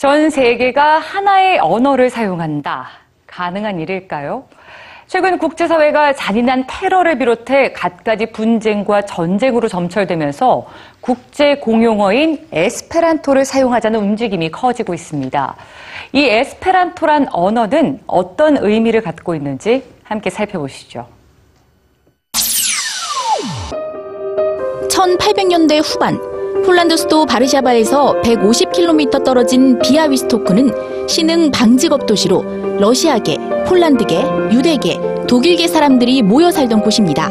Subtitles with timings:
[0.00, 2.88] 전 세계가 하나의 언어를 사용한다.
[3.26, 4.44] 가능한 일일까요?
[5.06, 10.66] 최근 국제사회가 잔인한 테러를 비롯해 갖가지 분쟁과 전쟁으로 점철되면서
[11.02, 15.54] 국제 공용어인 에스페란토를 사용하자는 움직임이 커지고 있습니다.
[16.14, 21.06] 이 에스페란토란 언어는 어떤 의미를 갖고 있는지 함께 살펴보시죠.
[24.88, 26.29] 1800년대 후반
[26.64, 32.44] 폴란드 수도 바르샤바에서 150km 떨어진 비아위스토크는 신흥 방직업 도시로
[32.78, 37.28] 러시아계, 폴란드계, 유대계, 독일계 사람들이 모여 살던 곳입니다.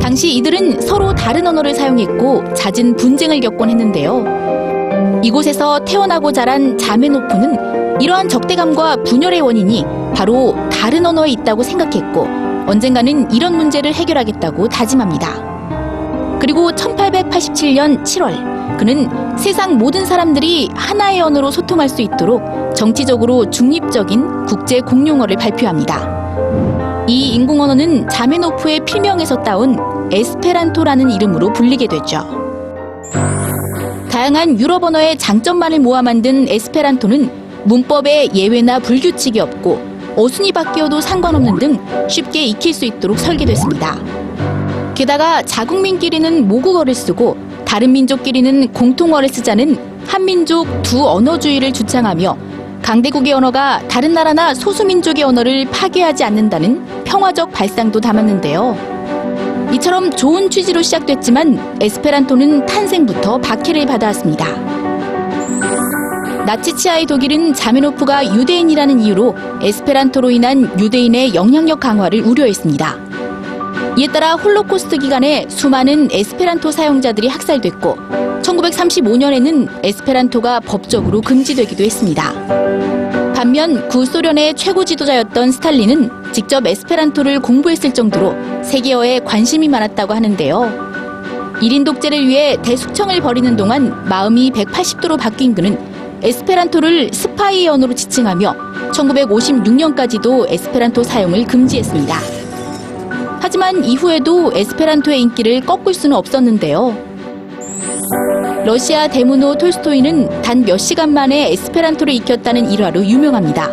[0.00, 5.20] 당시 이들은 서로 다른 언어를 사용했고 잦은 분쟁을 겪곤 했는데요.
[5.22, 9.84] 이곳에서 태어나고 자란 자메노프는 이러한 적대감과 분열의 원인이
[10.14, 12.26] 바로 다른 언어에 있다고 생각했고
[12.66, 15.51] 언젠가는 이런 문제를 해결하겠다고 다짐합니다.
[16.42, 22.42] 그리고 1887년 7월 그는 세상 모든 사람들이 하나의 언어로 소통할 수 있도록
[22.74, 27.06] 정치적으로 중립적인 국제 공용어를 발표합니다.
[27.06, 29.78] 이 인공 언어는 자메노프의 필명에서 따온
[30.10, 32.26] 에스페란토라는 이름으로 불리게 되죠.
[34.10, 37.30] 다양한 유럽 언어의 장점만을 모아 만든 에스페란토는
[37.66, 39.80] 문법에 예외나 불규칙이 없고
[40.16, 44.31] 어순이 바뀌어도 상관없는 등 쉽게 익힐 수 있도록 설계됐습니다.
[45.02, 52.36] 게다가 자국민끼리는 모국어를 쓰고 다른 민족끼리는 공통어를 쓰자는 한민족 두 언어주의를 주창하며
[52.82, 59.70] 강대국의 언어가 다른 나라나 소수민족의 언어를 파괴하지 않는다는 평화적 발상도 담았는데요.
[59.72, 64.46] 이처럼 좋은 취지로 시작됐지만 에스페란토는 탄생부터 박해를 받아왔습니다.
[66.46, 73.11] 나치치아의 독일은 자메노프가 유대인이라는 이유로 에스페란토로 인한 유대인의 영향력 강화를 우려했습니다.
[73.96, 77.96] 이에 따라 홀로코스트 기간에 수많은 에스페란토 사용자들이 학살됐고
[78.42, 82.32] 1935년에는 에스페란토가 법적으로 금지되기도 했습니다.
[83.34, 90.92] 반면 구소련의 최고 지도자였던 스탈린은 직접 에스페란토를 공부했을 정도로 세계어에 관심이 많았다고 하는데요.
[91.60, 95.78] 1인 독재를 위해 대숙청을 벌이는 동안 마음이 180도로 바뀐 그는
[96.22, 98.56] 에스페란토를 스파이 언어로 지칭하며
[98.92, 102.41] 1956년까지도 에스페란토 사용을 금지했습니다.
[103.42, 106.96] 하지만 이후에도 에스페란토의 인기를 꺾을 수는 없었는데요.
[108.64, 113.68] 러시아 대문호 톨스토이는 단 몇 시간 만에 에스페란토를 익혔다는 일화로 유명합니다.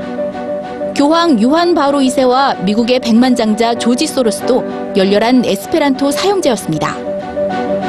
[0.95, 4.63] 교황 요한 바오로 2세와 미국의 백만장자 조지 소로스도
[4.97, 6.97] 열렬한 에스페란토 사용자였습니다.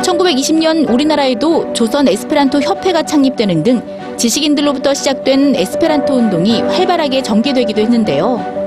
[0.02, 3.82] 1920년 우리나라에도 조선 에스페란토 협회가 창립되는 등
[4.18, 8.60] 지식인들로부터 시작된 에스페란토 운동이 활발하게 전개되기도 했는데요.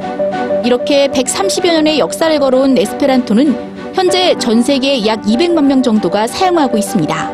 [0.63, 7.31] 이렇게 130여 년의 역사를 걸어온 에스페란토는 현재 전 세계 약 200만 명 정도가 사용하고 있습니다.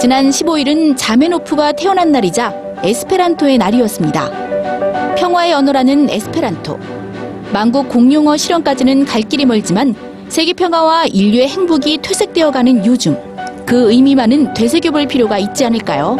[0.00, 5.14] 지난 15일은 자메노프가 태어난 날이자 에스페란토의 날이었습니다.
[5.16, 6.78] 평화의 언어라는 에스페란토.
[7.52, 9.94] 만국 공용어 실현까지는 갈 길이 멀지만
[10.28, 13.18] 세계 평화와 인류의 행복이 퇴색되어가는 요즘
[13.66, 16.16] 그 의미만은 되새겨볼 필요가 있지 않을까요?